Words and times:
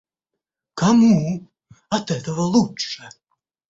Кому 0.73 1.47
от 1.91 2.09
этого 2.09 2.41
лучше? 2.41 3.07